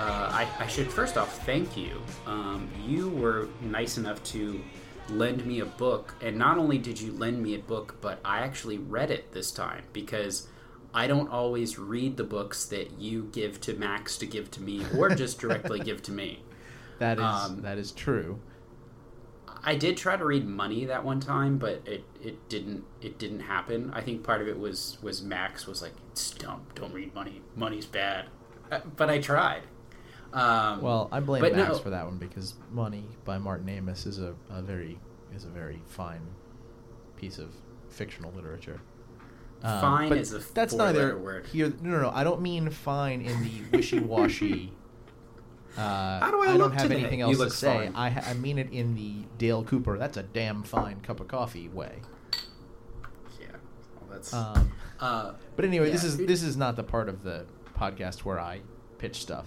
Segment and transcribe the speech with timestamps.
[0.00, 2.00] uh, I, I should first off thank you.
[2.26, 4.60] Um, you were nice enough to
[5.10, 8.40] lend me a book, and not only did you lend me a book, but I
[8.40, 10.48] actually read it this time because
[10.94, 14.84] I don't always read the books that you give to Max to give to me
[14.96, 16.42] or just directly give to me.
[16.98, 18.40] That is Um, that is true.
[19.62, 23.40] I did try to read Money that one time, but it, it didn't it didn't
[23.40, 23.90] happen.
[23.94, 27.42] I think part of it was was Max was like, "Tsk, don't don't read Money.
[27.54, 28.26] Money's bad,
[28.72, 29.62] Uh, but I tried.
[30.32, 34.18] Um, Well, I blame Max no- for that one because Money by Martin Amis is
[34.18, 34.98] a, a very
[35.34, 36.22] is a very fine
[37.16, 37.52] piece of
[37.88, 38.80] fictional literature.
[39.62, 41.46] Um, Fine but is a that's neither word.
[41.46, 41.72] here.
[41.82, 42.10] No, no, no.
[42.14, 44.72] I don't mean fine in the wishy-washy.
[45.76, 46.96] Uh, How do I don't look have today?
[46.98, 47.72] anything else to say.
[47.86, 47.92] fine.
[47.94, 49.96] I, ha- I mean it in the Dale Cooper.
[49.98, 52.00] That's a damn fine cup of coffee way.
[53.40, 53.46] yeah,
[53.94, 57.46] well, that's Um, uh, But anyway, this is this is not the part of the
[57.78, 58.62] podcast where I
[58.98, 59.46] pitch stuff.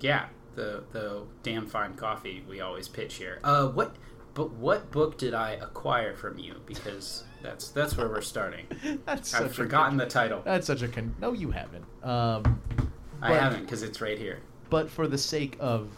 [0.00, 3.38] Yeah the the damn fine coffee we always pitch here.
[3.44, 3.96] Uh, what?
[4.34, 6.56] But what book did I acquire from you?
[6.66, 8.66] Because that's that's where we're starting.
[9.06, 10.42] That's I've forgotten con- the title.
[10.44, 11.84] That's such a con- no, you haven't.
[12.02, 12.60] Um,
[13.20, 14.40] I but- haven't because it's right here.
[14.68, 15.88] But for the sake of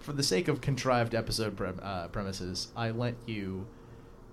[0.00, 3.66] for the sake of contrived episode prem- uh, premises, I lent you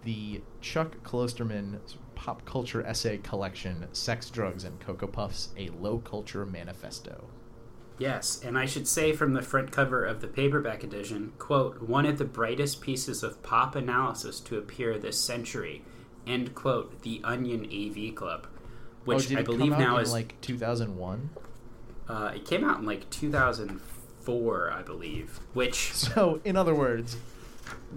[0.03, 1.79] the Chuck Klosterman
[2.15, 7.29] pop culture essay collection, "Sex, Drugs, and Cocoa Puffs: A Low Culture Manifesto."
[7.97, 12.05] Yes, and I should say from the front cover of the paperback edition, quote, one
[12.05, 15.83] of the brightest pieces of pop analysis to appear this century,
[16.27, 18.47] end quote, the Onion AV Club,
[19.05, 21.29] which oh, I it believe now in is like 2001.
[22.07, 27.17] uh, it came out in like 2004, I believe, which So, in other words,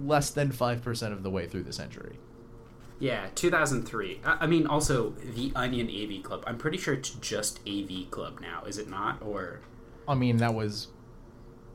[0.03, 2.19] less than five percent of the way through the century.
[2.99, 4.21] yeah, 2003.
[4.23, 6.43] I, I mean, also the Onion AV Club.
[6.47, 9.21] I'm pretty sure it's just AV Club now, is it not?
[9.21, 9.61] Or
[10.07, 10.87] I mean, that was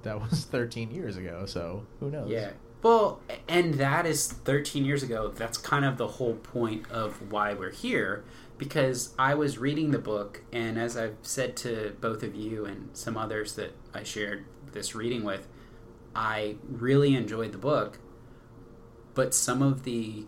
[0.03, 1.44] that was 13 years ago.
[1.47, 2.31] So who knows?
[2.31, 2.53] Yeah.
[2.82, 5.32] Well, and that is 13 years ago.
[5.34, 8.25] That's kind of the whole point of why we're here.
[8.59, 12.91] Because I was reading the book, and as I've said to both of you and
[12.92, 15.48] some others that I shared this reading with,
[16.14, 17.98] I really enjoyed the book.
[19.14, 20.26] But some of the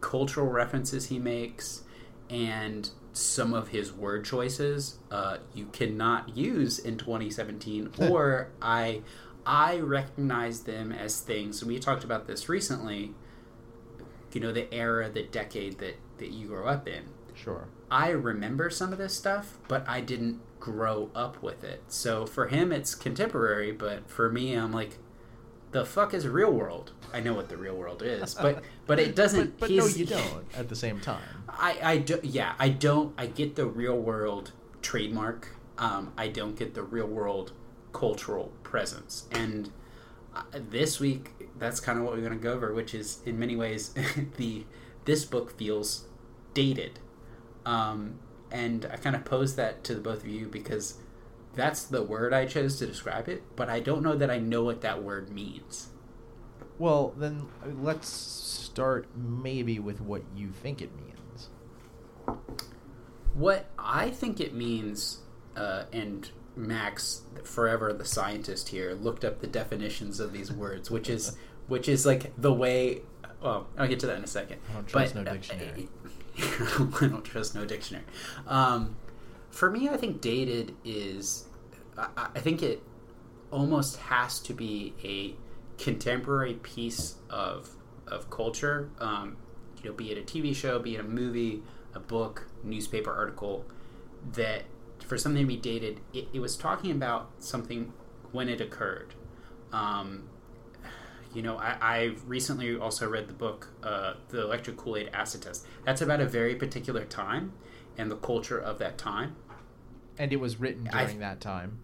[0.00, 1.84] cultural references he makes
[2.28, 9.00] and some of his word choices uh, you cannot use in 2017 or i
[9.44, 13.12] i recognize them as things and we talked about this recently
[14.32, 17.66] you know the era the decade that that you grew up in Sure.
[17.90, 22.46] i remember some of this stuff but i didn't grow up with it so for
[22.48, 24.98] him it's contemporary but for me i'm like
[25.72, 29.16] the fuck is real world i know what the real world is but but it
[29.22, 30.44] doesn't But, but no, you don't.
[30.54, 31.41] At the same time.
[31.52, 33.14] I, I do, yeah, I don't.
[33.18, 35.56] I get the real world trademark.
[35.78, 37.52] Um, I don't get the real world
[37.92, 39.26] cultural presence.
[39.30, 39.70] And
[40.34, 43.38] uh, this week, that's kind of what we're going to go over, which is in
[43.38, 43.94] many ways
[44.36, 44.64] the
[45.04, 46.06] this book feels
[46.54, 47.00] dated.
[47.64, 48.18] Um,
[48.50, 50.98] and I kind of posed that to the both of you because
[51.54, 54.64] that's the word I chose to describe it, but I don't know that I know
[54.64, 55.88] what that word means.
[56.78, 61.11] Well, then let's start maybe with what you think it means.
[63.34, 65.18] What I think it means,
[65.56, 71.08] uh, and Max, forever the scientist here, looked up the definitions of these words, which
[71.08, 71.36] is
[71.68, 73.02] which is like the way.
[73.42, 74.60] Well, I'll get to that in a second.
[74.70, 75.88] I don't trust But, no uh, dictionary.
[76.38, 78.04] I don't trust no dictionary.
[78.46, 78.96] Um,
[79.50, 81.46] for me, I think dated is.
[81.96, 82.82] I, I think it
[83.50, 85.34] almost has to be a
[85.82, 87.70] contemporary piece of
[88.06, 88.90] of culture.
[88.98, 89.36] Um,
[89.82, 91.62] you know, be it a TV show, be it a movie,
[91.94, 93.64] a book, newspaper article,
[94.32, 94.64] that
[95.04, 97.92] for something to be dated, it, it was talking about something
[98.30, 99.14] when it occurred.
[99.72, 100.28] Um,
[101.34, 105.42] you know, I, I recently also read the book, uh, The Electric Kool Aid Acid
[105.42, 105.66] Test.
[105.84, 107.52] That's about a very particular time
[107.96, 109.36] and the culture of that time.
[110.18, 111.80] And it was written during that time.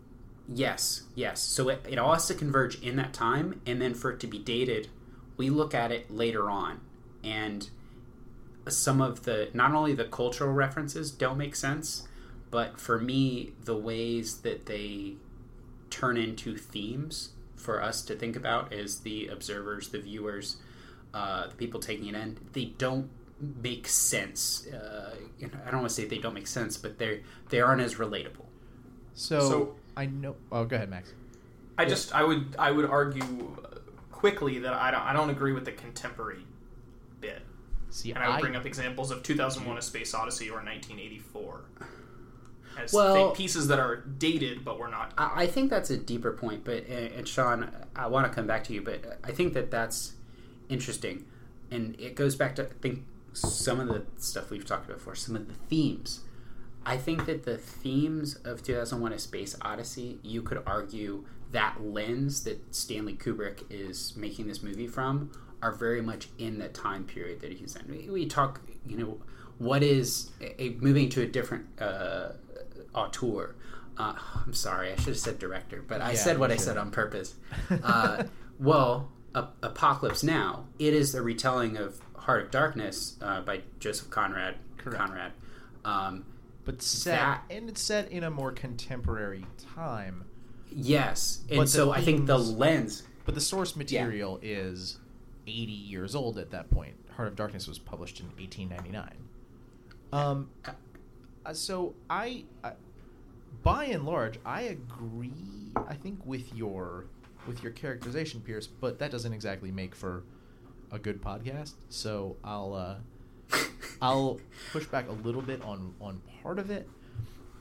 [0.48, 1.40] Yes, yes.
[1.40, 4.26] So it, it all has to converge in that time, and then for it to
[4.26, 4.88] be dated,
[5.36, 6.80] we look at it later on.
[7.22, 7.68] And
[8.76, 12.06] some of the, not only the cultural references don't make sense,
[12.50, 15.14] but for me, the ways that they
[15.90, 20.56] turn into themes for us to think about as the observers, the viewers,
[21.14, 22.38] uh, the people taking it in.
[22.52, 23.10] They don't
[23.62, 24.66] make sense.
[24.66, 27.60] Uh, you know, I don't want to say they don't make sense, but they they
[27.60, 28.46] aren't as relatable.
[29.14, 30.36] So, So- I know.
[30.52, 31.12] Oh, go ahead, Max.
[31.76, 33.22] I just I would I would argue
[33.64, 33.78] uh,
[34.12, 36.46] quickly that I don't I don't agree with the contemporary bit,
[37.90, 41.60] See, and I would I bring up examples of 2001: A Space Odyssey or 1984
[42.78, 45.12] as Well- pieces that are dated but we're not.
[45.16, 48.46] I I think that's a deeper point, but and and Sean, I want to come
[48.46, 50.14] back to you, but I think that that's
[50.68, 51.24] interesting,
[51.70, 55.14] and it goes back to I think some of the stuff we've talked about before,
[55.14, 56.20] some of the themes.
[56.84, 62.44] I think that the themes of 2001: A Space Odyssey, you could argue that lens
[62.44, 65.30] that Stanley Kubrick is making this movie from
[65.62, 67.90] are very much in the time period that he's in.
[67.90, 69.18] We, we talk, you know,
[69.58, 72.30] what is a, moving to a different uh,
[72.94, 73.54] auteur.
[73.96, 74.14] Uh,
[74.46, 76.76] I'm sorry, I should have said director, but I Yeah, said what you I said
[76.76, 77.34] on purpose.
[77.82, 78.24] Uh,
[78.60, 84.10] well, A- Apocalypse Now, it is a retelling of Heart of Darkness uh, by Joseph
[84.10, 84.56] Conrad.
[84.76, 84.98] Correct.
[84.98, 85.32] Conrad.
[85.84, 86.24] Um,
[86.64, 90.24] but set that- and it's set in a more contemporary time.
[90.70, 93.02] yes, and so I think the lens.
[93.24, 94.98] But the source material is
[95.48, 96.94] 80 years old at that point.
[97.16, 99.16] Heart of Darkness was published in 1899.
[100.12, 100.50] Um,
[101.44, 102.72] uh, so I, I,
[103.62, 105.32] by and large, I agree.
[105.76, 107.06] I think with your
[107.46, 110.24] with your characterization, Pierce, but that doesn't exactly make for
[110.92, 111.74] a good podcast.
[111.88, 113.58] So I'll uh,
[114.02, 114.40] I'll
[114.72, 116.88] push back a little bit on on part of it,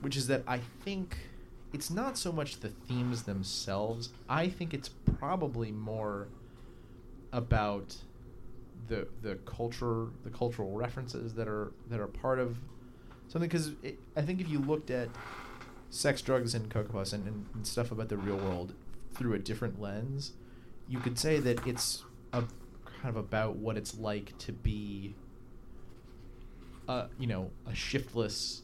[0.02, 1.18] which is that I think
[1.74, 4.10] it's not so much the themes themselves.
[4.30, 6.28] I think it's probably more
[7.32, 7.96] about
[8.88, 12.58] the the culture, the cultural references that are that are part of
[13.28, 13.50] something.
[13.50, 13.72] Because
[14.16, 15.10] I think if you looked at
[15.90, 18.74] sex, drugs, and Cocoa Puffs and, and, and stuff about the real world
[19.14, 20.34] through a different lens,
[20.88, 22.04] you could say that it's
[22.34, 22.44] a
[23.02, 25.16] kind of about what it's like to be
[26.88, 28.64] a you know a shiftless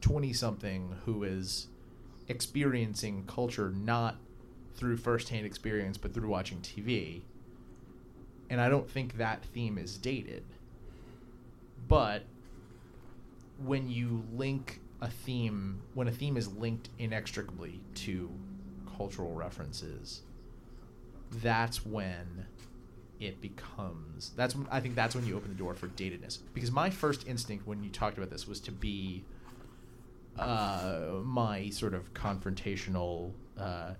[0.00, 1.68] 20 something who is
[2.28, 4.16] experiencing culture not
[4.74, 7.22] through firsthand experience but through watching TV.
[8.50, 10.44] And I don't think that theme is dated.
[11.86, 12.24] But
[13.64, 18.30] when you link a theme, when a theme is linked inextricably to
[18.96, 20.22] cultural references,
[21.30, 22.46] that's when
[23.20, 26.38] it becomes that's when I think that's when you open the door for datedness.
[26.54, 29.24] Because my first instinct when you talked about this was to be
[30.38, 33.94] uh, my sort of confrontational uh,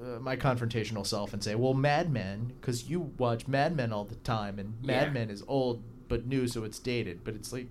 [0.00, 4.04] uh, my confrontational self and say, well, Mad Men, because you watch Mad Men all
[4.04, 5.12] the time, and Mad Yeah.
[5.12, 7.24] Men is old but new, so it's dated.
[7.24, 7.66] But it's like,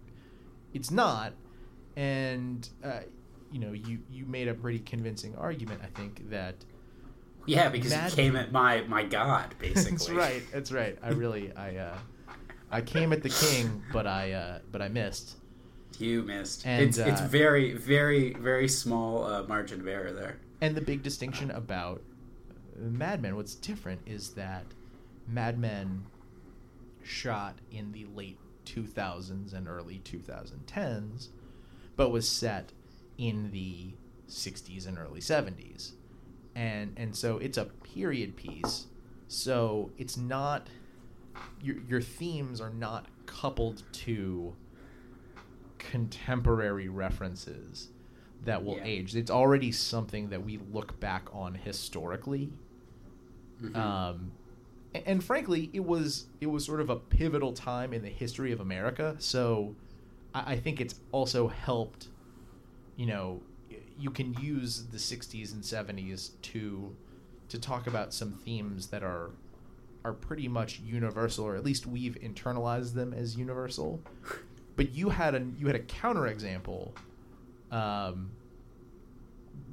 [0.74, 1.34] it's not.
[1.96, 3.00] And uh,
[3.52, 6.56] you know, you you made a pretty convincing argument, I think, that
[7.46, 9.92] Yeah, because Mad- came at my my god, basically.
[9.92, 10.44] that's right.
[10.52, 10.98] That's right.
[11.02, 11.98] I really, I, uh,
[12.70, 15.38] I came at the king, but I, uh, but I missed.
[15.98, 16.68] You missed.
[16.68, 20.38] And, it's it's uh, very very very small uh, margin of error there.
[20.62, 22.02] And the big distinction about
[22.78, 24.66] Mad Men, what's different is that
[25.28, 26.06] Mad Men
[27.04, 31.30] shot in the late 2000s and early 2010s,
[31.96, 32.72] but was set
[33.18, 33.94] in the
[34.28, 35.94] 60s and early 70s.
[36.56, 38.88] And and so it's a period piece.
[39.28, 40.68] So it's not
[41.62, 44.56] your your themes are not coupled to
[45.78, 47.90] contemporary references
[48.44, 48.86] that will Yeah.
[48.86, 49.16] age.
[49.16, 52.52] It's already something that we look back on historically.
[53.62, 53.76] Mhm.
[53.76, 54.32] Um,
[55.06, 58.60] and frankly, it was it was sort of a pivotal time in the history of
[58.60, 59.16] America.
[59.20, 59.76] So
[60.34, 62.08] I, I think it's also helped.
[62.96, 63.42] You know,
[64.00, 66.96] you can use the '60s and '70s to
[67.50, 69.32] to talk about some themes that are
[70.04, 74.02] are pretty much universal, or at least we've internalized them as universal.
[74.76, 76.92] But you had a you had a counterexample,
[77.72, 78.30] um,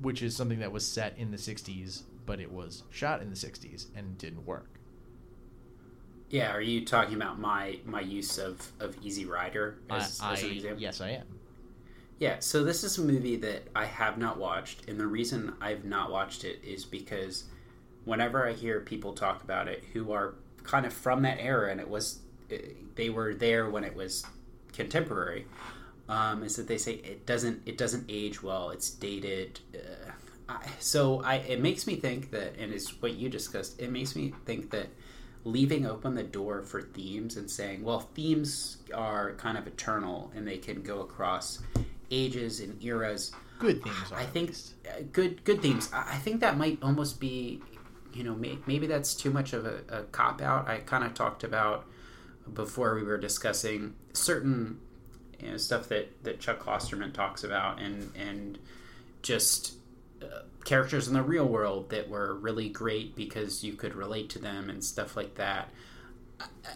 [0.01, 3.37] which is something that was set in the '60s, but it was shot in the
[3.37, 4.75] '60s and didn't work.
[6.31, 10.43] Yeah, are you talking about my my use of of Easy Rider as, I, as
[10.43, 10.83] an example?
[10.83, 11.27] yes, I am.
[12.19, 15.85] Yeah, so this is a movie that I have not watched, and the reason I've
[15.85, 17.45] not watched it is because
[18.05, 21.81] whenever I hear people talk about it who are kind of from that era, and
[21.81, 22.59] it was eh,
[22.95, 24.25] they were there when it was
[24.73, 25.47] contemporary,
[26.09, 29.61] um, is that they say it doesn't it doesn't age well, it's dated.
[29.75, 30.11] Uh,
[30.49, 33.81] I, so I it makes me think that, and it's what you discussed.
[33.81, 34.89] It makes me think that
[35.45, 40.49] leaving open the door for themes and saying, well, themes are kind of eternal and
[40.49, 41.61] they can go across
[42.11, 43.33] ages and eras.
[43.59, 44.19] good themes are.
[44.19, 44.55] I think
[44.89, 45.91] uh, good good themes.
[45.93, 47.61] I think that might almost be,
[48.13, 50.69] you know, may, maybe that's too much of a, a cop out.
[50.69, 51.87] I kind of talked about
[52.53, 54.81] before we were discussing certain
[55.41, 58.59] you know, stuff that that Chuck Klosterman talks about, and and
[59.23, 59.75] just
[60.65, 64.71] characters in the real world that were really great because you could relate to them
[64.71, 65.69] and stuff like that.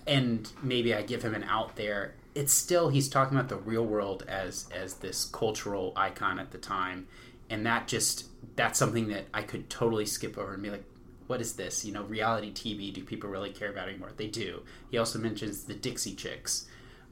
[0.06, 2.14] And maybe I give him an out there.
[2.34, 6.58] It's still he's talking about the real world as as this cultural icon at the
[6.58, 7.08] time,
[7.50, 10.84] and that just that's something that I could totally skip over and be like,
[11.28, 11.84] what is this?
[11.84, 12.92] You know, reality TV.
[12.92, 14.12] Do people really care about anymore?
[14.16, 14.62] They do.
[14.90, 16.66] He also mentions the Dixie Chicks,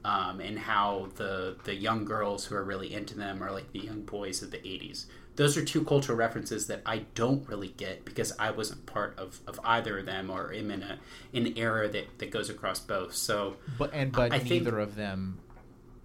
[0.05, 3.79] um, and how the the young girls who are really into them are like the
[3.79, 5.05] young boys of the '80s.
[5.37, 9.39] Those are two cultural references that I don't really get because I wasn't part of,
[9.47, 10.99] of either of them or am in a
[11.33, 13.13] an era that, that goes across both.
[13.13, 15.39] So But and but I think- neither of them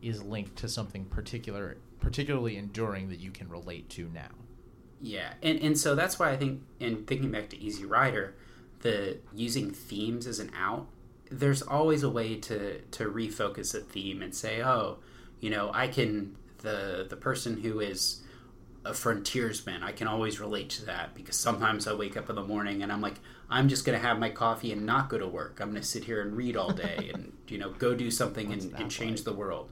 [0.01, 4.29] is linked to something particular, particularly enduring that you can relate to now.
[5.01, 8.35] Yeah, and and so that's why I think, in thinking back to Easy Rider,
[8.83, 10.87] the using themes as an out,
[11.31, 14.99] there's always a way to to refocus a theme and say, oh,
[15.41, 18.22] you know, I can the the person who is
[18.85, 22.43] a frontiersman, I can always relate to that because sometimes I wake up in the
[22.43, 25.61] morning and I'm like, I'm just gonna have my coffee and not go to work.
[25.61, 28.73] I'm gonna sit here and read all day and you know go do something and,
[28.75, 29.25] and change like?
[29.25, 29.71] the world.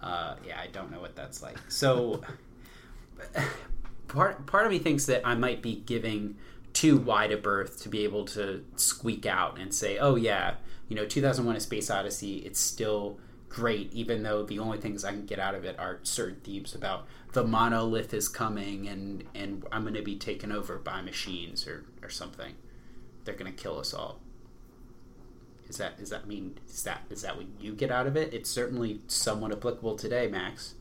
[0.00, 1.58] Uh, yeah, I don't know what that's like.
[1.68, 2.20] So
[4.08, 6.36] part part of me thinks that I might be giving
[6.72, 10.54] too wide a berth to be able to squeak out and say, "Oh yeah,
[10.88, 12.36] you know, 2001: A Space Odyssey.
[12.38, 16.00] It's still great, even though the only things I can get out of it are
[16.02, 20.78] certain themes about the monolith is coming and and I'm going to be taken over
[20.78, 22.54] by machines or or something.
[23.24, 24.20] They're going to kill us all."
[25.68, 28.32] Is that is that mean is that is that what you get out of it?
[28.32, 30.74] It's certainly somewhat applicable today, Max.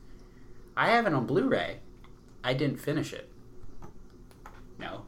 [0.78, 1.80] I have it on Blu-ray.
[2.44, 3.30] I didn't finish it.
[4.78, 5.06] No.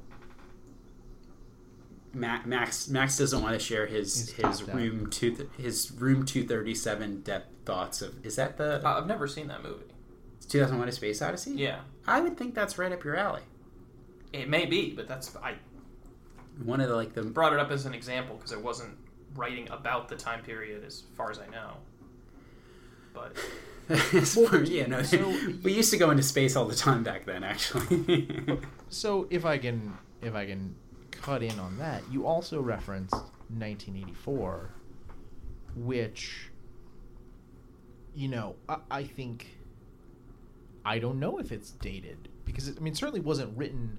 [2.17, 4.75] Ma- Max Max doesn't want to share his his tapped out.
[4.75, 9.07] room two his room two thirty seven depth thoughts of is that the Uh, I've
[9.07, 9.85] never seen that movie.
[10.49, 11.51] two thousand one a space odyssey?
[11.51, 13.41] Yeah, I would think that's right up your alley.
[14.33, 15.55] it may be, but that's I
[16.63, 18.97] One of the like the brought it up as an example because I wasn't
[19.35, 21.77] writing about the time period as far as I know.
[23.13, 23.35] But
[24.69, 25.33] yeah no so-
[25.63, 28.59] we used to go into space all the time back then actually.
[28.89, 30.73] So if I can if I can
[31.21, 34.69] cut in on that, you also referenced 1984,
[35.75, 36.49] which
[38.15, 39.57] you know I, I think
[40.85, 43.97] I don't know if it's dated because it, I mean it certainly wasn't written.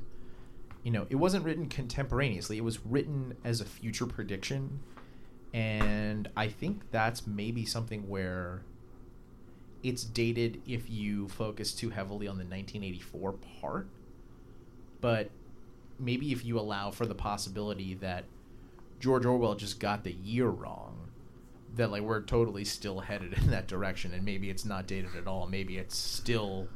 [0.85, 2.57] You know, it wasn't written contemporaneously.
[2.57, 4.81] It was written as a future prediction,
[5.53, 8.63] and I think that's maybe something where
[9.83, 13.89] it's dated if you focus too heavily on the 1984 part
[15.01, 15.31] but
[15.99, 18.25] maybe if you allow for the possibility that
[19.01, 21.11] George Orwell just got the year wrong,
[21.77, 25.27] that like we're totally still headed in that direction, and maybe it's not dated at
[25.27, 25.47] all.
[25.47, 26.69] Maybe it's still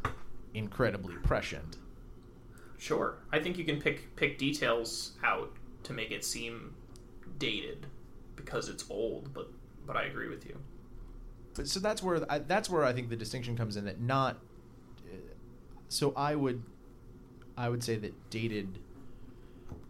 [0.55, 1.79] incredibly prescient.
[2.79, 5.52] sure, I think you can pick pick details out
[5.85, 6.75] to make it seem
[7.38, 7.87] dated
[8.37, 9.33] because it's old.
[9.33, 9.50] But
[9.87, 10.59] but I agree with you.
[11.55, 13.85] But so that's where I, that's where I think the distinction comes in.
[13.85, 14.37] That not.
[15.05, 15.17] uh,
[15.88, 16.62] So I would,
[17.57, 18.79] I would say that dated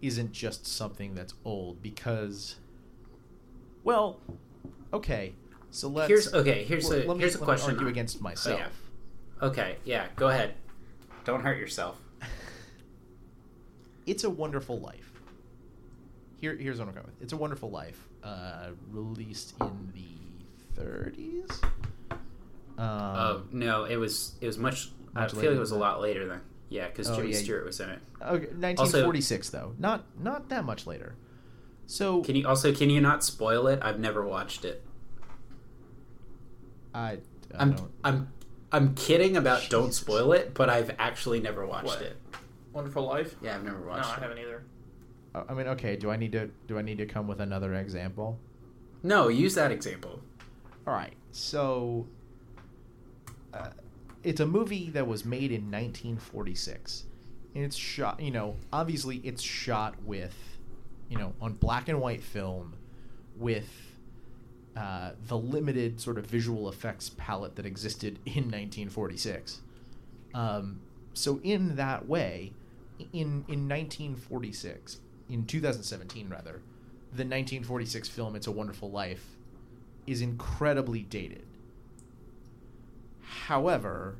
[0.01, 2.57] isn't just something that's old because,
[3.85, 4.21] well,
[4.93, 5.35] okay.
[5.71, 6.65] So let's here's okay.
[6.65, 7.71] Here's well, a let me- here's a question.
[7.75, 8.61] argue against myself.
[8.61, 9.49] Oh, yeah.
[9.49, 10.55] Okay, yeah, go ahead.
[11.25, 11.97] Don't hurt yourself.
[14.07, 15.13] It's a Wonderful Life.
[16.41, 17.23] Here, here's what I'm going with.
[17.23, 21.63] It's a Wonderful Life, uh, released in the 30s.
[22.13, 22.19] Um,
[22.79, 24.91] oh no, it was it was much.
[25.15, 26.41] I feel like it was a lot later than
[26.73, 27.99] yeah, because Oh, Jimmy yeah, Stewart was in it.
[28.21, 31.15] Okay, 1946 though, not not that much later.
[31.87, 33.81] So Can you also can you not spoil it?
[33.83, 34.83] I've never watched it.
[36.95, 37.19] I, I
[37.59, 37.91] I'm don't.
[38.05, 38.33] I'm
[38.71, 42.03] I'm kidding about don't spoil it, but I've actually never watched What?
[42.03, 42.17] it.
[42.73, 43.37] Wonderful Life.
[43.43, 44.03] Yeah, I've never watched.
[44.03, 44.23] No, watched I it.
[44.23, 44.65] haven't either.
[45.35, 45.97] I mean, okay.
[45.97, 48.39] Do I need to do I need to come with another example?
[49.03, 50.21] No, use that example.
[50.87, 51.13] All right.
[51.33, 52.07] So
[53.53, 53.69] uh,
[54.23, 57.05] it's a movie that was made in 1946.
[57.55, 60.35] And it's shot, you know, obviously it's shot with,
[61.09, 62.75] you know, on black and white film
[63.37, 63.69] with
[64.77, 69.61] uh, the limited sort of visual effects palette that existed in 1946.
[70.35, 70.81] Um,
[71.15, 72.53] so in that way,
[73.13, 76.63] in in 1946, in 2017 rather,
[77.13, 79.37] the 1946 film "It's a Wonderful Life"
[80.07, 81.45] is incredibly dated.
[83.47, 84.17] However,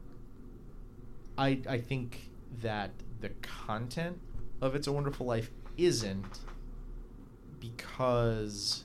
[1.37, 2.91] I I think that
[3.21, 4.19] the content
[4.61, 6.41] of It's a Wonderful Life isn't
[7.61, 8.85] because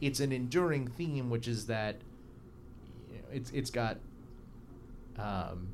[0.00, 1.96] it's an enduring theme, which is that
[3.32, 3.98] it's it's got
[5.18, 5.68] um,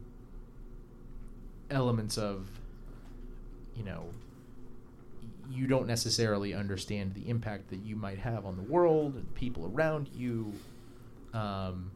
[1.71, 2.49] elements of
[3.75, 4.09] you know
[5.51, 9.71] you don't necessarily understand the impact that you might have on the world and people
[9.73, 10.53] around you.
[11.33, 11.91] Um,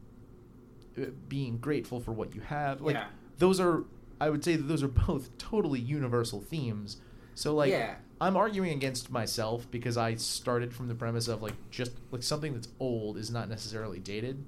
[1.29, 3.07] being grateful for what you have, like Yeah.
[3.37, 3.83] those are,
[4.19, 6.97] I would say that those are both totally universal themes.
[7.35, 7.95] So like, Yeah.
[8.19, 12.53] I'm arguing against myself because I started from the premise of like just like something
[12.53, 14.43] that's old is not necessarily dated.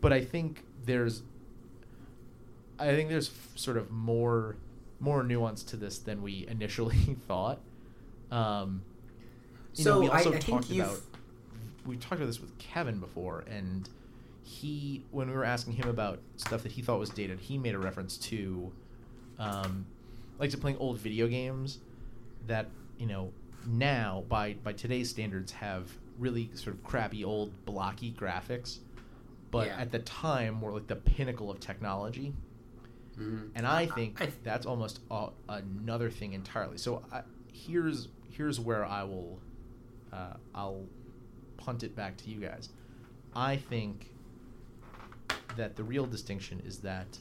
[0.00, 1.22] But I think there's
[2.78, 4.56] I think there's f- sort of more
[5.00, 6.96] more nuance to this than we initially
[7.28, 7.60] thought.
[8.32, 8.82] Um
[9.74, 11.00] you know, So, we also I think talked about
[11.86, 13.88] we talked about this with Kevin before and
[14.48, 17.74] he when we were asking him about stuff that he thought was dated, he made
[17.74, 18.72] a reference to
[19.38, 19.84] um
[20.38, 21.78] like to playing old video games
[22.46, 22.66] that
[22.98, 23.30] you know
[23.66, 28.78] now by by today's standards have really sort of crappy old blocky graphics
[29.50, 29.78] but Yeah.
[29.80, 32.32] at the time were like the pinnacle of technology
[33.18, 33.50] Mhm.
[33.54, 38.84] and i think I- that's almost a, another thing entirely so I, here's here's where
[38.86, 39.38] i will
[40.12, 40.86] uh, i'll
[41.58, 42.70] punt it back to you guys
[43.36, 44.10] i think
[45.58, 47.18] that the real distinction is that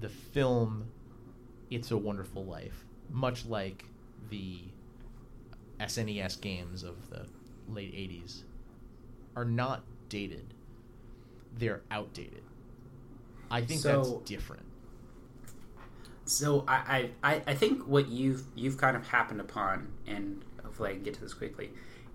[0.00, 0.86] the film
[1.70, 3.84] it's a wonderful life much like
[4.30, 4.58] the
[5.80, 7.26] snes games of the
[7.68, 8.42] late 80s
[9.36, 10.54] are not dated.
[11.58, 12.42] They're outdated.
[13.50, 14.62] I think So- that's different.
[16.24, 20.92] So I, I, I- think what you've you've kind of happened upon, and hopefully I
[20.94, 21.70] can get to this quickly,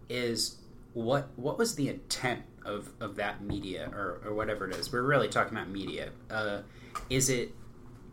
[0.09, 0.57] is
[0.93, 4.91] what what was the intent of, of that media or, or whatever it is?
[4.91, 6.09] We're really talking about media.
[6.29, 6.61] Uh,
[7.09, 7.53] is it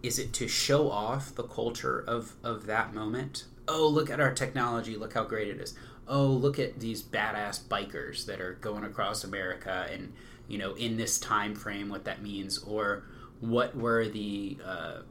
[0.03, 3.45] is it to show off the culture of, of that moment?
[3.67, 4.97] Oh, look at our technology!
[4.97, 5.75] Look how great it is!
[6.07, 10.13] Oh, look at these badass bikers that are going across America, and
[10.47, 13.05] you know, in this time frame, what that means, or
[13.41, 15.03] what were the uh,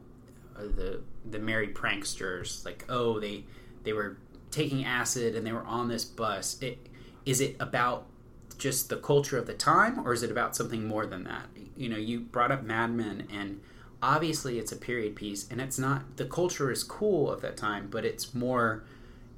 [0.58, 3.44] uh, the the Merry Pranksters like oh they
[3.84, 4.18] they were
[4.50, 6.87] taking acid and they were on this bus it
[7.28, 8.06] is it about
[8.56, 11.46] just the culture of the time or is it about something more than that?
[11.76, 13.60] You know you brought up mad men and
[14.02, 17.88] obviously it's a period piece and it's not the culture is cool of that time
[17.90, 18.82] but it's more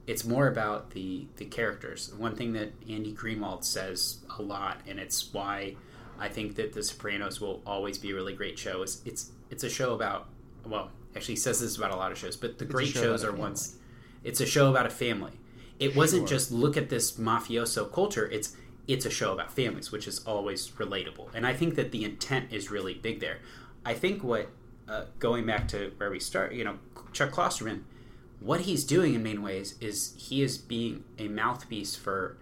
[0.07, 2.12] it's more about the the characters.
[2.16, 5.74] One thing that andy greenwald says a lot and it's why
[6.20, 9.64] i think that the sopranos will always be a really great show is it's it's
[9.64, 10.29] a show about
[10.64, 13.03] well actually he says this about a lot of shows but the It's great show
[13.03, 13.76] shows are ones
[14.22, 15.33] it's a show about a family
[15.81, 16.37] it wasn't Sure.
[16.37, 18.29] just look at this mafioso culture.
[18.31, 21.29] It's it's a show about families which is always relatable.
[21.35, 23.38] And i think that the intent is really big there.
[23.85, 24.49] I think what
[24.88, 26.79] uh, going back to where we start you know
[27.12, 27.83] chuck klosterman
[28.40, 32.37] what he's doing in main ways is he is being a mouthpiece for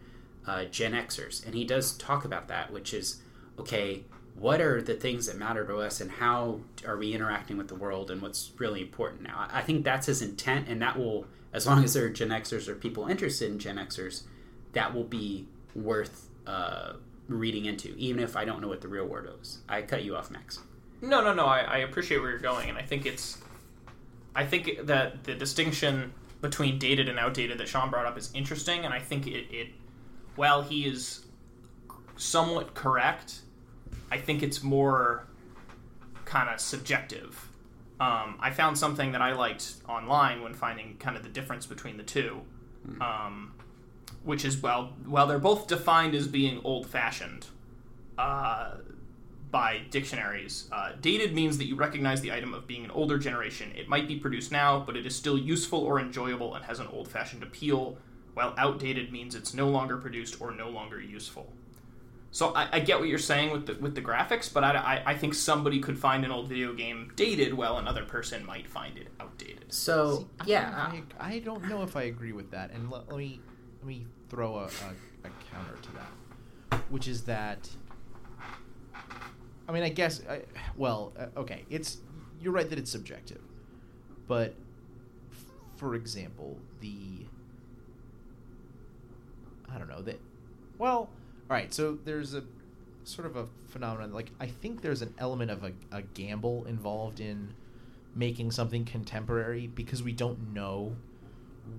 [0.47, 1.45] uh, gen xers.
[1.45, 3.23] And he does talk about that which is
[3.59, 4.03] okay
[4.35, 7.75] what are the things that matter to us and how are we interacting with the
[7.75, 9.49] world and what's really important now?
[9.53, 12.29] I I think that's his intent and that will as long as there are gen
[12.29, 14.23] xers or people interested in gen xers
[14.73, 16.95] that will be worth uh,
[17.29, 20.17] reading into even if i don't know what the real word is i cut you
[20.17, 20.61] off max
[21.01, 21.45] No, no, no.
[21.47, 23.39] I, I appreciate where you're going, and I think it's,
[24.35, 28.85] I think that the distinction between dated and outdated that Sean brought up is interesting,
[28.85, 29.69] and I think it, it
[30.35, 31.25] while he is
[32.17, 33.43] somewhat correct,
[34.11, 35.29] I think it's more
[36.25, 37.48] kind of subjective.
[38.01, 41.97] Um, I found something that I liked online when finding kind of the difference between
[41.97, 42.43] the two,
[43.01, 43.55] um,
[44.23, 47.47] which is well, while they're both defined as being old-fashioned,
[48.17, 48.77] uh,
[49.51, 50.69] by dictionaries.
[50.71, 53.73] Uh, dated means that you recognize the item of being an older generation.
[53.75, 56.87] It might be produced now, but it is still useful or enjoyable and has an
[56.89, 57.97] old fashioned appeal,
[58.35, 61.53] while outdated means it's no longer produced or no longer useful.
[62.31, 64.73] So I, I get what you're saying with the with the graphics, but I,
[65.07, 68.69] I, I think somebody could find an old video game dated, while another person might
[68.69, 69.73] find it outdated.
[69.73, 73.09] so See, yeah don't- I, I don't know if I agree with that, and let,
[73.09, 73.41] let me
[73.81, 74.67] let me throw a, a,
[75.25, 77.69] a counter to that, which is that.
[79.67, 80.21] I mean, I guess.
[80.29, 80.43] I,
[80.77, 81.99] well, uh, okay, it's
[82.41, 83.41] you're right that it's subjective,
[84.27, 84.55] but
[85.33, 85.45] f-
[85.77, 87.27] for example, the
[89.73, 90.21] I don't know that.
[90.79, 91.11] Well,
[91.51, 91.73] all right.
[91.73, 92.45] So there's a
[93.05, 94.13] sort of a phenomenon.
[94.13, 97.55] Like I think there's an element of a, a gamble involved in
[98.15, 100.95] making something contemporary because we don't know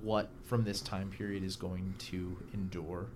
[0.02, 3.08] what from this time period is going to endure.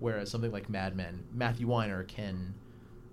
[0.00, 2.54] Whereas something like Mad Men, Matthew Weiner can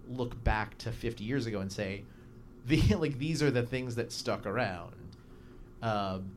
[0.08, 2.04] look back to 50 years ago and say,
[2.65, 4.95] the like these are the things that stuck around.
[5.84, 6.32] Um,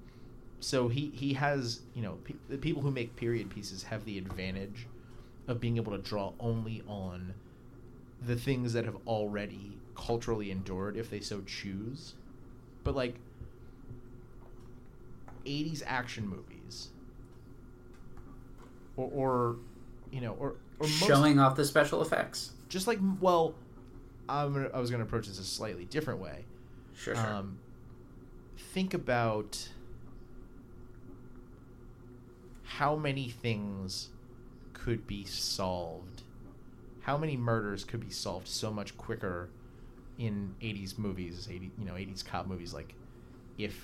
[0.61, 4.19] so he he has you know pe- the people who make period pieces have the
[4.19, 4.87] advantage
[5.49, 7.35] of being able to draw only on
[8.25, 12.15] the things that have already culturally endured if they so choose.
[12.85, 13.17] But like
[15.45, 16.89] 80s action movies
[18.97, 19.57] or, or
[20.11, 22.53] you know or, or most, Showing off the special effects.
[22.69, 23.55] just like well
[24.29, 26.45] I'm gonna, I was going to approach this a slightly different way.
[26.95, 27.27] Sure, sure.
[27.27, 27.59] Um,
[28.59, 29.69] think about
[32.63, 34.11] how many things
[34.88, 36.22] could be solved.
[37.03, 39.51] How many murders could be solved so much quicker
[40.16, 42.94] in 80s movies, 80 you know 80s cop movies like
[43.59, 43.79] if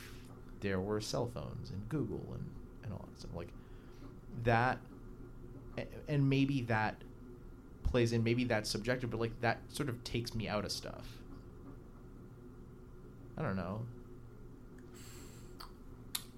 [0.60, 2.48] there were cell phones and Google and
[2.82, 3.32] and all that stuff?
[3.34, 3.50] Like
[4.44, 4.78] that
[6.08, 6.96] and maybe that
[7.82, 11.18] plays in maybe that's subjective but like that sort of takes me out of stuff.
[13.36, 13.82] I don't know.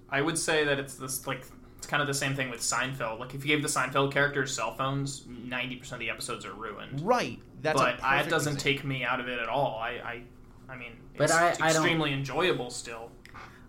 [0.09, 1.45] I would say that it's this like
[1.87, 3.19] kind of the same thing with Seinfeld.
[3.19, 6.53] Like if you gave the Seinfeld characters cell phones, ninety percent of the episodes are
[6.53, 7.01] ruined.
[7.01, 8.63] right that's a but I, it doesn't example.
[8.63, 9.79] take me out of it at all.
[9.79, 10.21] I, I,
[10.69, 13.09] I mean, But it's I- I extremely enjoyable still.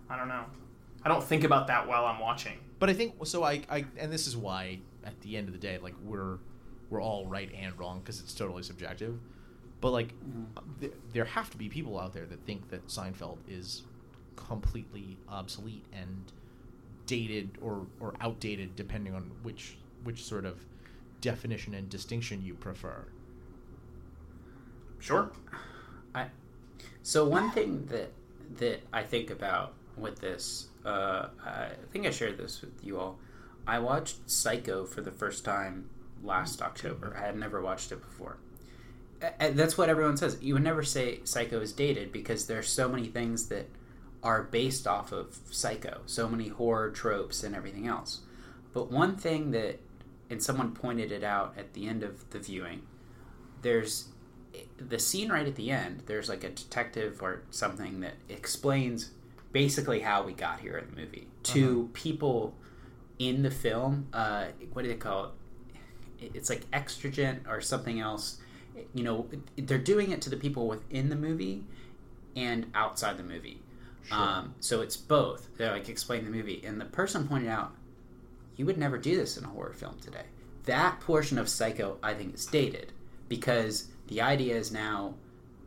[0.09, 0.45] I don't know.
[1.03, 2.57] I don't think about that while I'm watching.
[2.77, 5.59] but i think so I, I and this is why at the end of the
[5.59, 6.37] day like we're
[6.89, 9.17] we're all right and wrong because it's totally subjective
[9.81, 10.43] but like mm-hmm.
[10.81, 13.83] th- there have to be people out there that think that seinfeld is
[14.35, 16.31] completely obsolete and
[17.09, 20.65] dated or or outdated depending on which which sort of
[21.21, 23.05] definition and distinction you prefer
[24.99, 25.31] Sure.
[26.13, 26.27] I
[27.01, 28.11] so one thing that
[28.57, 33.17] that I think about with this, uh, I think I shared this with you all.
[33.67, 35.89] I watched Psycho for the first time
[36.23, 37.15] last October.
[37.17, 38.37] I had never watched it before.
[39.39, 40.37] And that's what everyone says.
[40.41, 43.67] You would never say Psycho is dated because there's so many things that
[44.23, 48.21] are based off of Psycho, so many horror tropes and everything else.
[48.73, 49.79] But one thing that,
[50.29, 52.81] and someone pointed it out at the end of the viewing,
[53.61, 54.09] there's
[54.77, 56.03] the scene right at the end.
[56.05, 59.11] There's like a detective or something that explains
[59.51, 62.55] basically how we got here in the movie to people
[63.17, 64.07] in the film.
[64.13, 65.33] Uh, what do they call
[66.19, 66.31] it?
[66.33, 68.39] It's like extragent or something else.
[68.93, 69.27] You know,
[69.57, 71.63] they're doing it to the people within the movie
[72.35, 73.61] and outside the movie.
[74.11, 75.49] Um, so it's both.
[75.57, 77.73] They're like explain the movie, and the person pointed out,
[78.55, 80.25] you would never do this in a horror film today.
[80.65, 82.91] That portion of Psycho, I think, is dated
[83.27, 85.13] because the idea is now,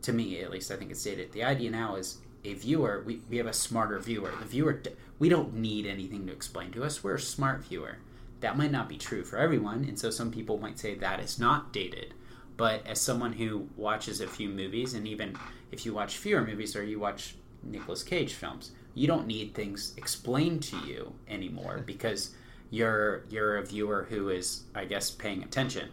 [0.03, 1.31] to me at least, I think it's dated.
[1.31, 3.03] The idea now is a viewer.
[3.05, 4.31] We, we have a smarter viewer.
[4.39, 4.81] The viewer,
[5.17, 7.03] we don't need anything to explain to us.
[7.03, 7.97] We're a smart viewer.
[8.41, 11.39] That might not be true for everyone, and so some people might say that is
[11.39, 12.13] not dated.
[12.57, 15.35] But as someone who watches a few movies, and even
[15.71, 19.93] if you watch fewer movies or you watch Nicolas Cage films, you don't need things
[19.97, 22.31] explained to you anymore because
[22.69, 25.89] you're you're a viewer who is, I guess, paying attention.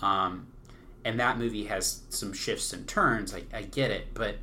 [0.00, 0.46] Um,
[1.04, 3.34] and that movie has some shifts and turns.
[3.34, 4.36] I, I get it, but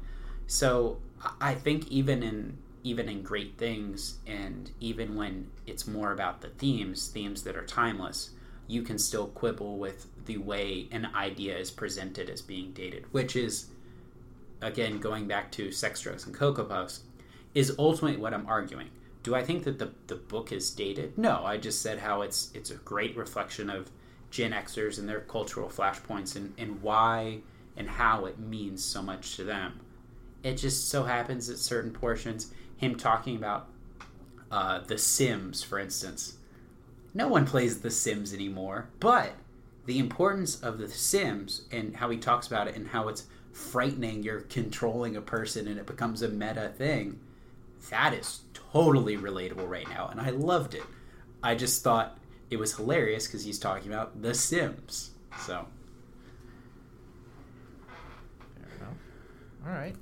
[0.47, 6.13] so I- I think even in even in great things, and even when it's more
[6.13, 8.29] about the themes, themes that are timeless,
[8.67, 13.35] you can still quibble with the way an idea is presented as being dated, which
[13.35, 13.67] is
[14.61, 17.01] again going back to sex, drugs, and cocoa puffs,
[17.53, 18.89] is ultimately what I'm arguing.
[19.23, 21.17] Do I think that the the book is dated?
[21.17, 23.91] No, I just said how it's it's a great reflection of
[24.31, 27.39] Gen Xers and their cultural flashpoints and, and why
[27.75, 29.79] and how it means so much to them.
[30.43, 33.67] It just so happens that certain portions, him talking about
[34.51, 36.37] uh, The Sims, for instance,
[37.13, 39.33] no one plays The Sims anymore, but
[39.85, 43.25] the importance of The Sims and how he talks about it and how it's
[43.57, 47.19] frightening, you're controlling a person and it becomes a meta thing,
[47.89, 50.83] that is totally relatable right now, and I loved it.
[51.41, 52.17] I just thought
[52.49, 55.11] it was hilarious because he's talking about The Sims.
[55.39, 55.65] So,
[58.55, 58.97] Fair enough.
[59.65, 59.95] All right.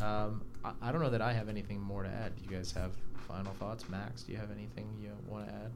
[0.00, 2.36] Um, I, I don't know that I have anything more to add.
[2.36, 2.92] Do you guys have
[3.28, 3.88] final thoughts?
[3.88, 5.70] Max, do you have anything you want to add?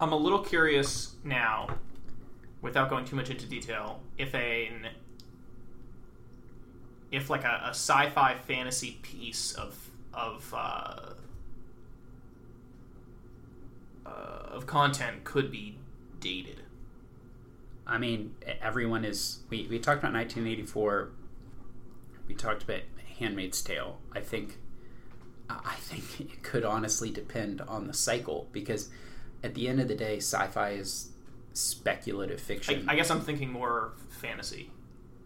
[0.00, 1.68] I'm a little curious now,
[2.62, 4.88] without going too much into detail, if an
[7.10, 11.12] if like a, a sci-fi fantasy piece of of uh,
[14.06, 15.78] uh, of content could be
[16.20, 16.62] dated.
[17.86, 19.40] I mean, everyone is.
[19.50, 21.10] We, we talked about 1984.
[22.28, 22.80] We talked about
[23.18, 23.98] Handmaid's Tale.
[24.12, 24.58] I think.
[25.50, 28.88] I think it could honestly depend on the cycle because,
[29.42, 31.11] at the end of the day, sci-fi is
[31.54, 32.84] speculative fiction.
[32.88, 34.70] I guess I'm thinking more fantasy.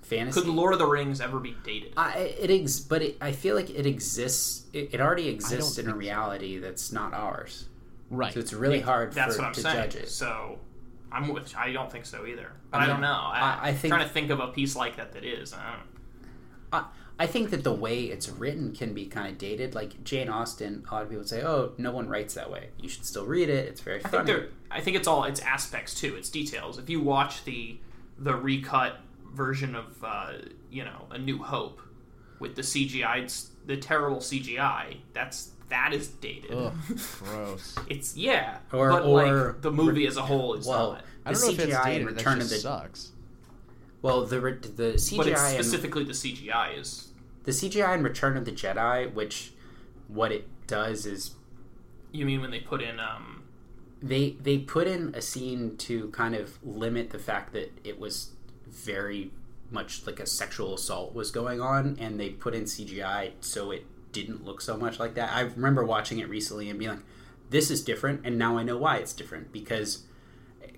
[0.02, 0.40] fantasy.
[0.40, 1.92] Could Lord of the Rings ever be dated?
[1.96, 4.66] I, it ex- but it, I feel like it exists.
[4.72, 5.98] It, it already exists in a think so.
[5.98, 7.68] reality that's not ours.
[8.10, 8.32] Right.
[8.32, 9.76] So it's really hard That's for what I'm to saying.
[9.76, 10.08] judge it.
[10.08, 10.58] So
[11.10, 11.54] I'm with.
[11.56, 12.52] I don't think so either.
[12.70, 13.08] But I I, don't know.
[13.08, 15.52] I, I- I am think- trying to think of a piece like that that is.
[15.52, 15.82] I don't,
[16.72, 16.84] I,
[17.18, 19.74] I think that the way it's written can be kind of dated.
[19.74, 22.68] Like Jane Austen, a lot of people say, "Oh, no one writes that way.
[22.78, 23.68] You should still read it.
[23.68, 24.48] It's very I funny." there.
[24.70, 25.24] I think it's all.
[25.24, 26.14] It's aspects too.
[26.16, 26.78] It's details.
[26.78, 27.78] If you watch the
[28.18, 28.98] the recut
[29.32, 30.32] version of uh,
[30.70, 31.80] you know A New Hope
[32.38, 36.52] with the CGI, the terrible CGI, that's that is dated.
[36.52, 36.74] Ugh,
[37.18, 37.74] gross.
[37.88, 41.04] It's yeah, Or- but or- like the movie as a whole is well, not.
[41.24, 42.08] I don't The know if it's CGI in dated.
[42.08, 43.12] That Return just of the- sucks.
[44.02, 45.24] well, the re- the But it's CGI
[45.56, 47.05] and specifically the CGI is.
[47.46, 49.52] The CGI in Return of the Jedi, which
[50.08, 51.30] what it does is
[52.12, 53.44] You mean when they put in um,
[54.02, 58.32] they they put in a scene to kind of limit the fact that it was
[58.68, 59.30] very
[59.70, 63.84] much like a sexual assault was going on and they put in CGI so it
[64.12, 65.32] didn't look so much like that.
[65.32, 67.02] I remember watching it recently and being like
[67.50, 70.04] this is different and now I know why it's different because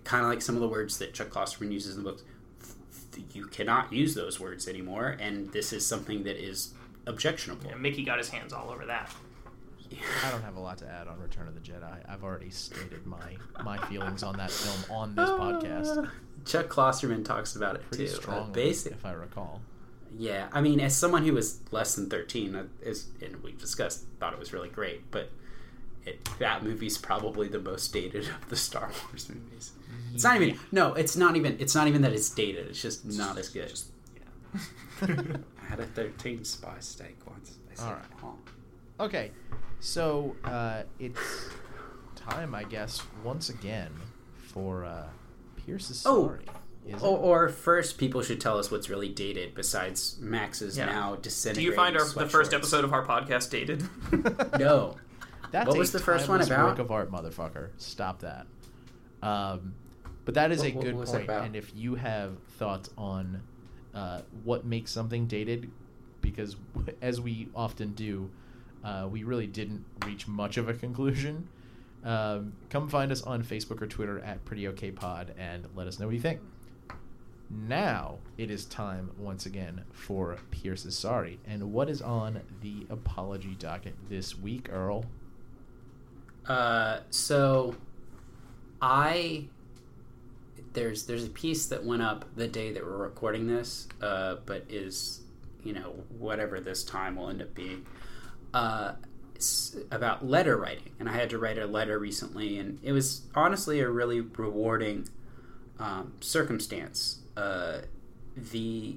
[0.05, 2.25] kind of like some of the words that Chuck Klosterman uses in the books
[3.33, 6.75] you cannot use those words anymore and this is something that is
[7.07, 7.69] objectionable.
[7.71, 9.11] yeah, Mickey got his hands all over that.
[10.25, 11.99] I don't have a lot to add on Return of the Jedi.
[12.07, 16.11] I've already stated my my feelings on that film on this podcast
[16.45, 18.13] Chuck Klosterman talks about it pretty too.
[18.13, 19.61] Uh, strongly, basic, if I recall.
[20.17, 24.05] Yeah, I mean, as someone who was less than thirteen, uh, is and we've discussed,
[24.19, 25.31] thought it was really great, but
[26.09, 29.73] it, that movie's probably the most dated of the Star Wars movies.
[30.15, 30.59] It's not even.
[30.73, 31.57] No, it's not even.
[31.61, 32.67] It's not even that it's dated.
[32.69, 33.73] It's just not as good.
[35.03, 35.09] Yeah.
[35.63, 37.59] I had a thirteen spy steak once.
[37.71, 38.03] I said, All right.
[38.25, 39.31] "Oh." Okay,
[39.81, 41.21] so uh, it's
[42.17, 43.93] time, I guess, once again
[44.37, 45.07] for uh,
[45.57, 46.25] Pierce's Oh.
[46.25, 46.45] story.
[46.87, 50.87] Is Or, or first, people should tell us what's really dated besides Max's Yeah.
[50.87, 53.85] now Do you find our the first episode of our podcast dated?
[54.59, 54.97] No.
[55.51, 56.67] That's What a was the first one about?
[56.67, 57.71] Work of art, motherfucker.
[57.79, 58.47] Stop that.
[59.23, 59.75] Um,
[60.25, 61.31] but that is What- a what good point.
[61.31, 63.43] And if you have thoughts on
[63.95, 65.71] uh, what makes something dated,
[66.21, 66.57] because
[67.03, 68.31] as we often do,
[68.85, 71.49] uh, we really didn't reach much of a conclusion.
[72.05, 75.99] Um, come find us on Facebook or Twitter at Pretty OK Pod and let us
[75.99, 76.41] know what you think.
[77.51, 81.41] Now it is time once again for Pierce's sorry.
[81.47, 85.07] And what is on the apology docket this week, Earl?
[86.49, 87.77] Uh, so
[88.81, 89.49] I
[90.73, 94.65] there's there's a piece that went up the day that we're recording this, uh, but
[94.69, 95.21] is
[95.63, 97.87] you know whatever this time will end up being.
[98.55, 98.93] Uh,
[99.93, 103.79] about letter writing, and I had to write a letter recently, and it was honestly
[103.79, 105.09] a really rewarding
[105.79, 107.21] um, circumstance.
[107.37, 107.83] Uh,
[108.37, 108.97] the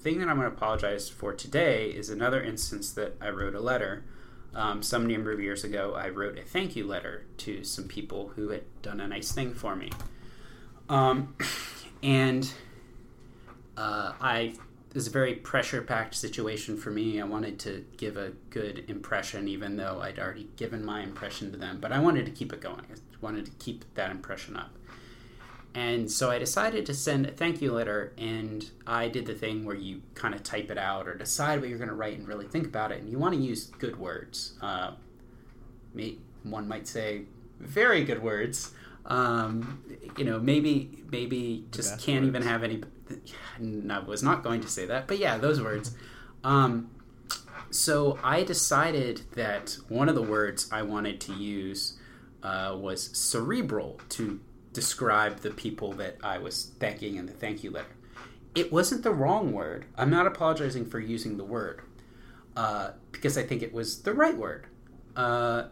[0.00, 3.60] thing that I'm going to apologize for today is another instance that I wrote a
[3.60, 4.04] letter.
[4.58, 8.32] Um, some number of years ago, I wrote a thank you letter to some people
[8.34, 9.92] who had done a nice thing for me.
[10.88, 11.36] Um,
[12.02, 12.52] and
[13.76, 14.54] uh, I
[14.88, 17.20] it was a very pressure packed situation for me.
[17.20, 21.56] I wanted to give a good impression, even though I'd already given my impression to
[21.56, 21.78] them.
[21.80, 22.80] But I wanted to keep it going.
[22.90, 24.70] I wanted to keep that impression up.
[25.74, 29.64] And so I decided to send a thank you letter, and I did the thing
[29.64, 32.26] where you kind of type it out or decide what you're going to write and
[32.26, 33.00] really think about it.
[33.00, 34.54] And you want to use good words.
[34.60, 34.92] Uh,
[36.42, 37.22] one might say
[37.60, 38.72] very good words.
[39.06, 39.82] Um,
[40.16, 42.82] you know, maybe maybe just can't even have any.
[43.90, 45.94] I was not going to say that, but yeah, those words.
[46.44, 46.90] Um,
[47.70, 51.98] so I decided that one of the words I wanted to use
[52.42, 54.40] uh, was cerebral to
[54.78, 57.96] describe the people that I was thanking in the thank you letter.
[58.54, 59.86] It wasn't the wrong word.
[59.96, 61.82] I'm not apologizing for using the word
[62.56, 64.68] uh, because I think it was the right word.
[65.16, 65.64] Uh,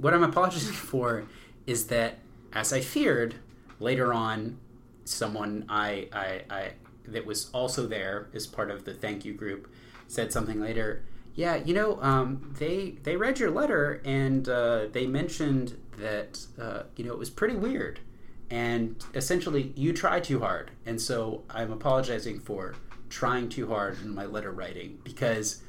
[0.00, 1.24] what I'm apologizing for
[1.66, 2.18] is that,
[2.52, 3.34] as I feared,
[3.80, 4.60] later on,
[5.04, 6.72] someone I, I, I
[7.08, 9.68] that was also there as part of the thank you group
[10.06, 11.02] said something later.
[11.34, 16.82] Yeah, you know, um, they they read your letter and uh, they mentioned that uh,
[16.96, 18.00] you know it was pretty weird,
[18.50, 22.74] and essentially you try too hard, and so I'm apologizing for
[23.08, 25.62] trying too hard in my letter writing because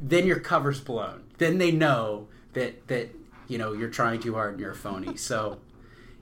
[0.00, 1.24] then your cover's blown.
[1.38, 3.14] Then they know that that
[3.48, 5.16] you know you're trying too hard and you're a phony.
[5.16, 5.60] So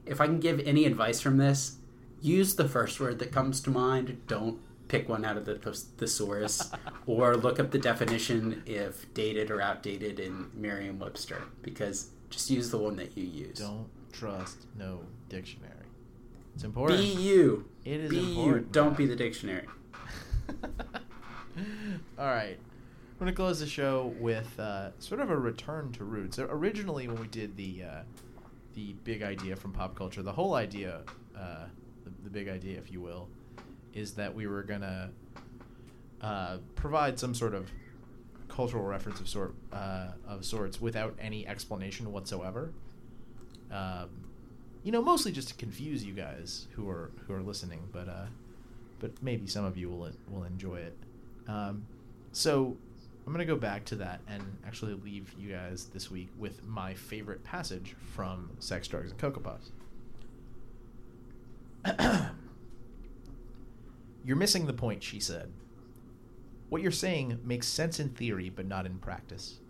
[0.06, 1.76] if I can give any advice from this,
[2.20, 4.22] use the first word that comes to mind.
[4.26, 6.70] Don't pick one out of the thesaurus
[7.06, 12.78] or look up the definition if dated or outdated in Merriam-Webster because just use the
[12.78, 13.58] one that you use.
[13.58, 15.72] Don't trust no dictionary.
[16.54, 17.00] It's important.
[17.00, 17.68] Be you.
[17.84, 18.40] It is be you.
[18.40, 19.66] important, Don't be the dictionary.
[22.18, 22.58] All right.
[22.58, 26.36] I'm going to close the show with uh, sort of a return to roots.
[26.36, 28.02] So originally, when we did the uh,
[28.74, 31.00] the big idea from pop culture, the whole idea,
[31.36, 31.64] uh,
[32.04, 33.28] the, the big idea, if you will,
[33.92, 35.10] is that we were going to
[36.22, 37.68] uh, provide some sort of
[38.48, 42.72] cultural reference of sort uh, of sorts without any explanation whatsoever.
[43.70, 44.08] Um,
[44.82, 48.26] you know, mostly just to confuse you guys who are who are listening, but uh,
[48.98, 50.96] but maybe some of you will will enjoy it.
[51.46, 51.86] Um,
[52.32, 52.76] so
[53.26, 56.94] I'm gonna go back to that and actually leave you guys this week with my
[56.94, 59.70] favorite passage from Sex, Drugs, and Cocoa Puffs.
[64.24, 65.52] You're missing the point, she said.
[66.68, 69.60] What you're saying makes sense in theory, but not in practice.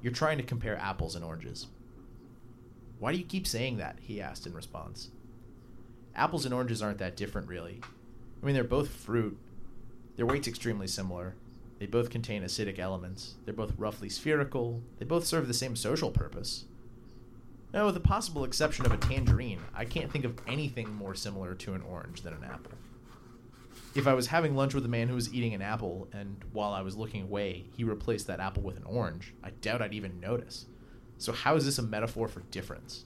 [0.00, 1.66] You're trying to compare apples and oranges.
[2.98, 3.98] Why do you keep saying that?
[4.00, 5.10] he asked in response.
[6.14, 7.80] Apples and oranges aren't that different, really.
[8.42, 9.38] I mean, they're both fruit.
[10.16, 11.34] Their weight's extremely similar.
[11.78, 13.34] They both contain acidic elements.
[13.44, 14.82] They're both roughly spherical.
[14.98, 16.64] They both serve the same social purpose.
[17.74, 21.54] Now, with the possible exception of a tangerine, I can't think of anything more similar
[21.56, 22.72] to an orange than an apple.
[23.94, 26.72] If I was having lunch with a man who was eating an apple, and while
[26.72, 30.18] I was looking away, he replaced that apple with an orange, I doubt I'd even
[30.18, 30.66] notice.
[31.18, 33.04] So, how is this a metaphor for difference?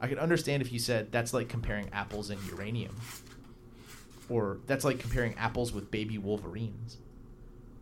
[0.00, 2.96] I could understand if you said that's like comparing apples and uranium.
[4.28, 6.96] Or that's like comparing apples with baby wolverines.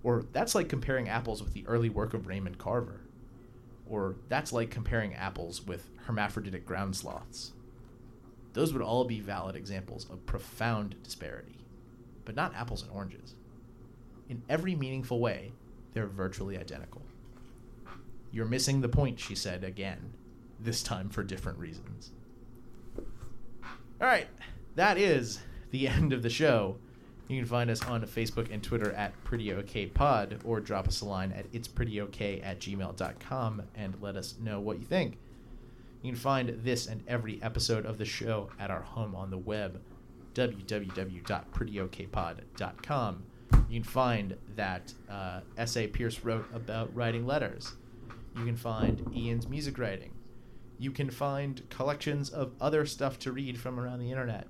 [0.02, 3.00] Or that's like comparing apples with the early work of Raymond Carver.
[3.88, 7.52] Or that's like comparing apples with hermaphroditic ground sloths.
[8.52, 11.56] Those would all be valid examples of profound disparity,
[12.30, 13.34] but not apples and oranges.
[14.28, 15.50] In every meaningful way,
[15.94, 17.02] they're virtually identical.
[18.30, 20.12] You're missing the point, she said again,
[20.60, 22.12] this time for different reasons.
[22.96, 24.28] All right,
[24.76, 25.40] that is
[25.72, 26.76] the end of the show.
[27.26, 31.00] You can find us on Facebook and Twitter at Pretty Okay Pod or drop us
[31.00, 35.18] a line at it's pretty okay at gmail.com and let us know what you think.
[36.02, 39.38] You can find this and every episode of the show at our home on the
[39.38, 39.80] web,
[40.48, 43.22] www.prettyokpod.com.
[43.68, 47.74] You can find that uh, essay Pierce wrote about writing letters.
[48.36, 50.12] You can find Ian's music writing.
[50.78, 54.46] You can find collections of other stuff to read from around the internet.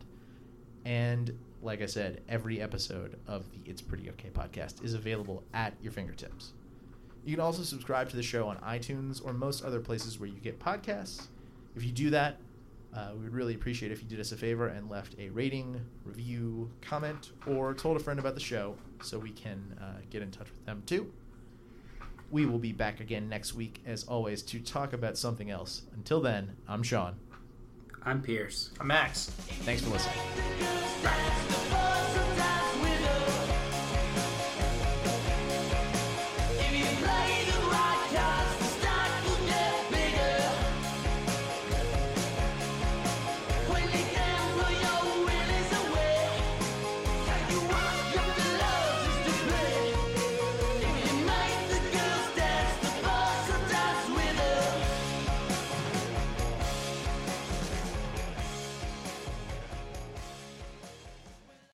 [0.85, 5.75] And like I said, every episode of the It's Pretty Okay podcast is available at
[5.83, 6.53] your fingertips.
[7.25, 10.41] You can also subscribe to the show on iTunes or most other places where you
[10.41, 11.27] get podcasts.
[11.77, 12.39] If you do that,
[12.95, 15.81] uh, we would really appreciate if you did us a favor and left a rating,
[16.05, 20.31] review, comment, or told a friend about the show so we can uh, get in
[20.31, 21.13] touch with them too.
[22.31, 25.83] We will be back again next week, as always, to talk about something else.
[25.95, 27.17] Until then, I'm Sean.
[28.03, 28.71] I'm Pierce.
[28.81, 29.27] I'm Max.
[29.65, 30.17] Thanks for listening.
[31.03, 32.30] That's the